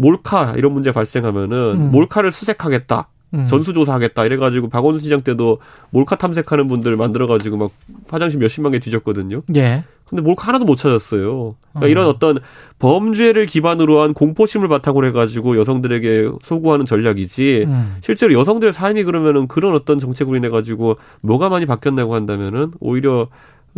[0.00, 1.90] 몰카 이런 문제 발생하면은 음.
[1.90, 3.08] 몰카를 수색하겠다.
[3.32, 3.46] 음.
[3.46, 5.58] 전수조사하겠다 이래가지고 박원순 시장 때도
[5.90, 7.70] 몰카 탐색하는 분들 만들어가지고 막
[8.08, 9.42] 화장실 몇십만 개 뒤졌거든요.
[9.54, 9.84] 예.
[10.08, 11.54] 근데 몰카 하나도 못 찾았어요.
[11.72, 11.88] 그러니까 어.
[11.88, 12.40] 이런 어떤
[12.80, 17.96] 범죄를 기반으로 한 공포심을 바탕으로 해가지고 여성들에게 소구하는 전략이지 음.
[18.00, 23.28] 실제로 여성들의 삶이 그러면은 그런 어떤 정책으로 인해 가지고 뭐가 많이 바뀌었나고 한다면은 오히려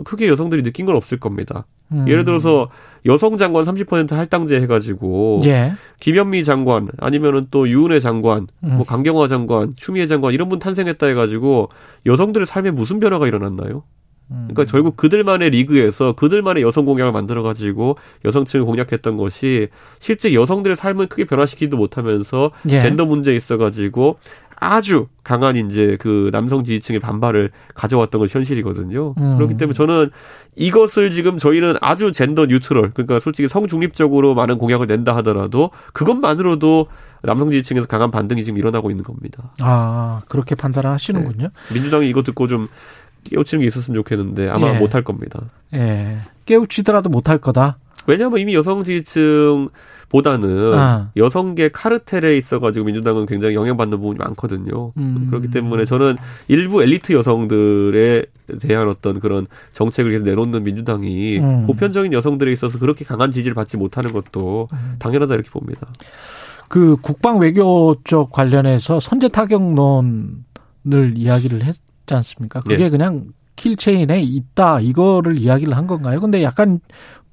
[0.04, 1.66] 크게 여성들이 느낀 건 없을 겁니다.
[1.92, 2.06] 음.
[2.08, 2.70] 예를 들어서
[3.06, 5.72] 여성 장관 30% 할당제 해가지고 예.
[6.00, 8.76] 김현미 장관 아니면은 또 유은혜 장관, 음.
[8.76, 11.68] 뭐 강경화 장관, 추미애 장관 이런 분 탄생했다 해가지고
[12.06, 13.84] 여성들의 삶에 무슨 변화가 일어났나요?
[14.48, 21.24] 그러니까 결국 그들만의 리그에서 그들만의 여성 공약을 만들어가지고 여성층을 공략했던 것이 실제 여성들의 삶을 크게
[21.24, 22.80] 변화시키지도 못하면서 예.
[22.80, 24.18] 젠더 문제에 있어가지고
[24.62, 29.14] 아주 강한 이제 그 남성 지지층의 반발을 가져왔던 것이 현실이거든요.
[29.18, 29.36] 음.
[29.36, 30.10] 그렇기 때문에 저는
[30.54, 36.86] 이것을 지금 저희는 아주 젠더 뉴트럴 그러니까 솔직히 성 중립적으로 많은 공약을 낸다 하더라도 그것만으로도
[37.22, 39.52] 남성 지지층에서 강한 반등이 지금 일어나고 있는 겁니다.
[39.60, 41.48] 아 그렇게 판단하시는군요.
[41.48, 41.74] 네.
[41.74, 42.68] 민주당이 이거 듣고 좀
[43.24, 44.78] 깨우치는 게 있었으면 좋겠는데 아마 예.
[44.78, 45.40] 못할 겁니다.
[45.74, 46.18] 예.
[46.46, 47.78] 깨우치더라도 못할 거다.
[48.06, 49.70] 왜냐하면 이미 여성 지지층
[50.12, 51.10] 보다는 아.
[51.16, 54.92] 여성계 카르텔에 있어가지고 민주당은 굉장히 영향받는 부분이 많거든요.
[54.98, 55.26] 음.
[55.30, 56.16] 그렇기 때문에 저는
[56.48, 58.26] 일부 엘리트 여성들에
[58.60, 61.66] 대한 어떤 그런 정책을 계속 내놓는 민주당이 음.
[61.66, 64.96] 보편적인 여성들에 있어서 그렇게 강한 지지를 받지 못하는 것도 음.
[64.98, 65.86] 당연하다 이렇게 봅니다.
[66.68, 70.42] 그 국방 외교 쪽 관련해서 선제 타격론을
[71.16, 72.60] 이야기를 했지 않습니까?
[72.60, 72.90] 그게 네.
[72.90, 76.20] 그냥 킬체인에 있다 이거를 이야기를 한 건가요?
[76.20, 76.80] 근데 약간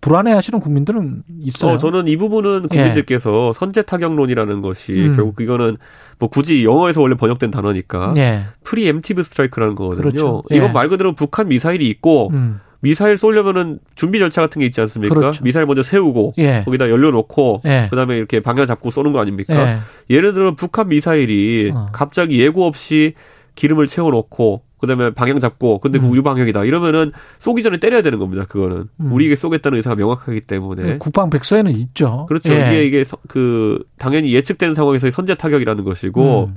[0.02, 1.74] 불안해하시는 국민들은 있어요.
[1.74, 3.54] 어, 저는 이 부분은 국민들께서 예.
[3.54, 5.16] 선제 타격론이라는 것이 음.
[5.16, 5.78] 결국 이거는
[6.20, 8.44] 뭐 굳이 영어에서 원래 번역된 단어니까 예.
[8.64, 10.02] preemptive strike라는 거거든요.
[10.02, 10.44] 그렇죠.
[10.52, 10.58] 예.
[10.58, 12.60] 이건 말 그대로 북한 미사일이 있고 음.
[12.82, 15.14] 미사일 쏘려면은 준비 절차 같은 게 있지 않습니까?
[15.14, 15.44] 그렇죠.
[15.44, 16.64] 미사일 먼저 세우고 예.
[16.64, 17.88] 거기다 연료 넣고 예.
[17.90, 19.82] 그다음에 이렇게 방향 잡고 쏘는 거 아닙니까?
[20.10, 20.22] 예.
[20.22, 21.90] 를 들어 북한 미사일이 어.
[21.92, 23.16] 갑자기 예고 없이
[23.56, 26.12] 기름을 채워 놓고 그다음에 방향 잡고 근데 그 음.
[26.12, 28.46] 우리 방향이다 이러면은 쏘기 전에 때려야 되는 겁니다.
[28.48, 29.12] 그거는 음.
[29.12, 32.26] 우리에게 쏘겠다는 의사가 명확하기 때문에 네, 국방 백서에는 있죠.
[32.28, 32.54] 그렇죠.
[32.54, 32.68] 예.
[32.68, 36.54] 이게 이게 그 당연히 예측되는 상황에서의 선제 타격이라는 것이고 음.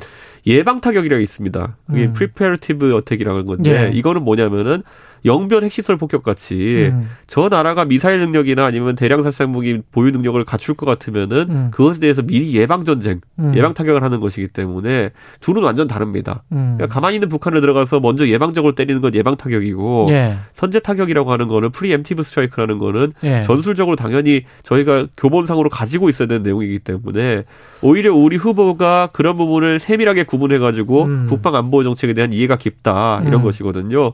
[0.47, 1.77] 예방 타격이라고 있습니다.
[1.87, 2.13] 그게 음.
[2.12, 3.97] preventive attack이라는 건데 예.
[3.97, 4.83] 이거는 뭐냐면은
[5.25, 7.09] 영변 핵시설 폭격 같이 음.
[7.27, 11.69] 저 나라가 미사일 능력이나 아니면 대량 살상 무기 보유 능력을 갖출 것 같으면은 음.
[11.71, 13.53] 그것에 대해서 미리 예방 전쟁, 음.
[13.57, 16.43] 예방 타격을 하는 것이기 때문에 둘은 완전 다릅니다.
[16.53, 16.75] 음.
[16.77, 20.37] 그러니까 가만히 있는 북한을 들어가서 먼저 예방적으로 때리는 건 예방 타격이고 예.
[20.53, 23.43] 선제 타격이라고 하는 거는 preemptive strike라는 거는 예.
[23.43, 27.45] 전술적으로 당연히 저희가 교본상으로 가지고 있어야 되는 내용이기 때문에
[27.81, 31.27] 오히려 우리 후보가 그런 부분을 세밀하게 구분해 가지고 음.
[31.29, 33.43] 북방 안보 정책에 대한 이해가 깊다 이런 음.
[33.43, 34.13] 것이거든요.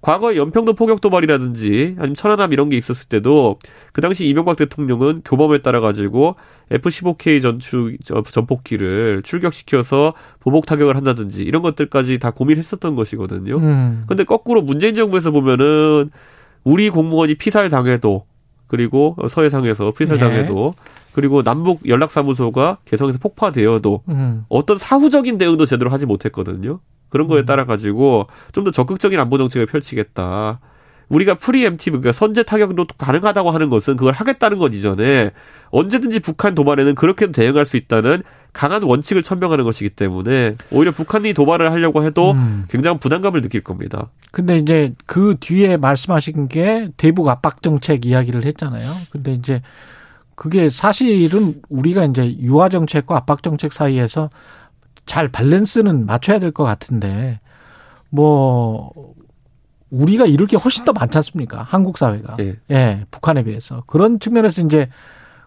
[0.00, 3.58] 과거에 연평도 포격 도발이라든지 아니면 천안함 이런 게 있었을 때도
[3.92, 6.36] 그 당시 이명박 대통령은 교범에 따라 가지고
[6.70, 13.56] F-15K 전추 전폭기를 출격시켜서 보복 타격을 한다든지 이런 것들까지 다 고민했었던 것이거든요.
[13.56, 14.04] 음.
[14.06, 16.10] 근데 거꾸로 문재인 정부에서 보면은
[16.64, 18.24] 우리 공무원이 피살 당해도
[18.66, 20.90] 그리고 서해상에서 피살 당해도 네.
[21.12, 24.44] 그리고 남북 연락사무소가 개성에서 폭파되어도 음.
[24.48, 26.80] 어떤 사후적인 대응도 제대로 하지 못했거든요.
[27.08, 27.46] 그런 거에 음.
[27.46, 30.60] 따라 가지고 좀 더 적극적인 안보 정책을 펼치겠다.
[31.08, 35.30] 우리가 preemptive 그러니까 선제 타격도 가능하다고 하는 것은 그걸 하겠다는 것 이전에
[35.70, 41.70] 언제든지 북한 도발에는 그렇게도 대응할 수 있다는 강한 원칙을 천명하는 것이기 때문에 오히려 북한이 도발을
[41.72, 42.64] 하려고 해도 음.
[42.68, 44.10] 굉장한 부담감을 느낄 겁니다.
[44.32, 48.94] 근데 이제 그 뒤에 말씀하신 게 대북 압박 정책 이야기를 했잖아요.
[49.10, 49.62] 근데 이제
[50.34, 54.30] 그게 사실은 우리가 이제 유화 정책과 압박 정책 사이에서
[55.08, 57.40] 잘 밸런스는 맞춰야 될 것 같은데
[58.10, 58.92] 뭐
[59.90, 61.62] 우리가 이럴 게 훨씬 더 많지 않습니까?
[61.62, 62.36] 한국 사회가.
[62.40, 62.56] 예.
[62.70, 63.04] 예.
[63.10, 63.82] 북한에 비해서.
[63.86, 64.88] 그런 측면에서 이제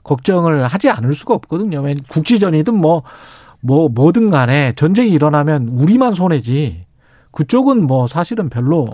[0.04, 1.84] 걱정을 하지 않을 수가 없거든요.
[2.10, 3.04] 국지전이든 뭐,
[3.60, 6.88] 뭐, 뭐든 간에 전쟁이 일어나면 우리만 손해지.
[7.32, 8.88] 그쪽은 뭐 사실은 별로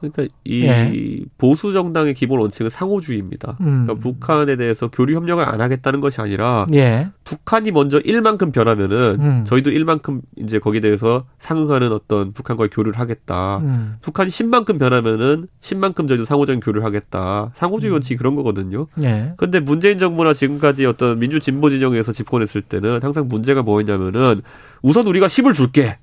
[0.00, 1.20] 그러니까 이 예.
[1.38, 3.56] 보수 정당의 기본 원칙은 상호주의입니다.
[3.60, 3.86] 음.
[3.86, 7.08] 그러니까 북한에 대해서 교류 협력을 안 하겠다는 것이 아니라 예.
[7.24, 9.44] 북한이 먼저 1만큼 변하면은 음.
[9.44, 13.58] 저희도 1만큼 이제 거기에 대해서 상응하는 어떤 북한과의 교류를 하겠다.
[13.58, 13.96] 음.
[14.00, 17.52] 북한이 10만큼 변하면은 10만큼 저희도 상호적인 교류를 하겠다.
[17.54, 17.94] 상호주의 음.
[17.94, 18.86] 원칙이 그런 거거든요.
[19.02, 19.34] 예.
[19.36, 24.40] 근데 문재인 정부나 지금까지 어떤 민주 진보 진영에서 집권했을 때는 항상 문제가 뭐였냐면은
[24.82, 25.98] 우선 우리가 10을 줄게.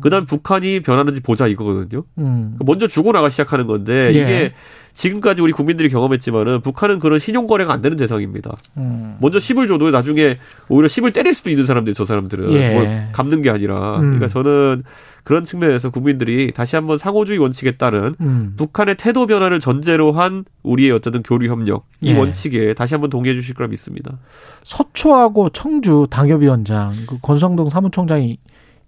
[0.00, 2.04] 그다음 북한이 변하는지 보자 이거거든요.
[2.18, 2.56] 음.
[2.64, 4.18] 먼저 주고 나가 시작하는 건데 예.
[4.18, 4.52] 이게
[4.94, 8.56] 지금까지 우리 국민들이 경험했지만은 북한은 그런 신용 거래가 안 되는 대상입니다.
[8.78, 9.16] 음.
[9.20, 10.38] 먼저 10을 줘도 나중에
[10.68, 12.74] 오히려 10을 때릴 수도 있는 사람들 저 사람들은 예.
[12.74, 14.00] 뭘 갚는 게 아니라 음.
[14.00, 14.82] 그러니까 저는
[15.22, 18.54] 그런 측면에서 국민들이 다시 한번 상호주의 원칙에 따른 음.
[18.56, 22.18] 북한의 태도 변화를 전제로 한 우리의 어쨌든 교류 협력 이 예.
[22.18, 24.18] 원칙에 다시 한번 동의해 주실 거라 믿습니다.
[24.64, 28.38] 서초하고 청주 당협위원장 그 권성동 사무총장이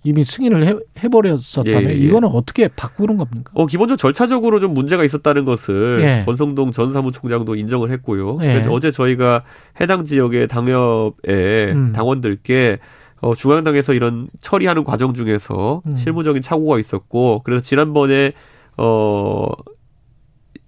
[0.03, 1.95] 이미 승인을 해, 해버렸었다면 예, 예.
[1.95, 3.51] 이거는 어떻게 바꾸는 겁니까?
[3.55, 6.23] 어 기본적으로 절차적으로 좀 문제가 있었다는 것을 예.
[6.25, 8.39] 권성동 전 사무총장도 인정을 했고요.
[8.43, 8.67] 예.
[8.71, 9.45] 어제 저희가
[9.81, 11.93] 해당 지역의 당협의 음.
[11.93, 12.79] 당원들께
[13.21, 15.97] 어, 중앙당에서 이런 처리하는 과정 중에서 음.
[15.97, 18.33] 실무적인 착오가 있었고 그래서 지난번에
[18.79, 19.47] 어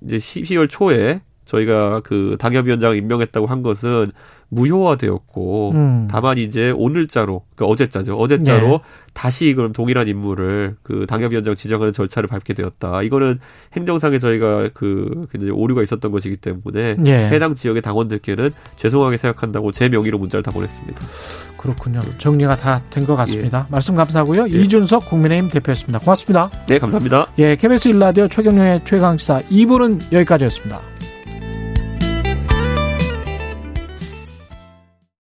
[0.03, 4.13] 이제 12월 초에 저희가 그 당협위원장 임명했다고 한 것은
[4.53, 6.09] 무효화되었고 음.
[6.11, 8.79] 다만 이제 오늘자로 그 어제자죠 어제자로 네.
[9.15, 13.03] 다시 그럼 동일한 인물을 그 당협위원장 지정하는 절차를 밟게 되었다.
[13.03, 13.41] 이거는
[13.75, 17.29] 행정상에 저희가 그 오류가 있었던 것이기 때문에 네.
[17.31, 21.01] 해당 지역의 당원들께는 죄송하게 생각한다고 제 명의로 문자를 다 보냈습니다.
[21.57, 22.01] 그렇군요.
[22.19, 23.67] 정리가 다 된 것 같습니다.
[23.69, 23.73] 예.
[23.73, 24.47] 말씀 감사하고요.
[24.53, 24.61] 예.
[24.63, 25.99] 이준석 국민의힘 대표였습니다.
[25.99, 26.51] 고맙습니다.
[26.69, 27.27] 네, 감사합니다.
[27.39, 30.81] 예, KBS 일라디오 최경영의 최강시사 2부는 여기까지였습니다.